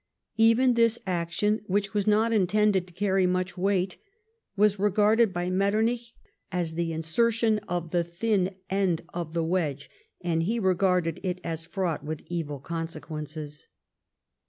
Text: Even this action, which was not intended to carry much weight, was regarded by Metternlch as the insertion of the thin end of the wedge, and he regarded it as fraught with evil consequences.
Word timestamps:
Even 0.37 0.73
this 0.73 0.97
action, 1.05 1.61
which 1.67 1.93
was 1.93 2.07
not 2.07 2.33
intended 2.33 2.87
to 2.87 2.93
carry 2.95 3.27
much 3.27 3.55
weight, 3.55 3.97
was 4.55 4.79
regarded 4.79 5.31
by 5.31 5.47
Metternlch 5.51 6.13
as 6.51 6.73
the 6.73 6.91
insertion 6.91 7.59
of 7.67 7.91
the 7.91 8.03
thin 8.03 8.55
end 8.67 9.03
of 9.13 9.33
the 9.35 9.43
wedge, 9.43 9.91
and 10.19 10.41
he 10.41 10.57
regarded 10.57 11.19
it 11.21 11.39
as 11.43 11.67
fraught 11.67 12.03
with 12.03 12.23
evil 12.25 12.59
consequences. 12.59 13.67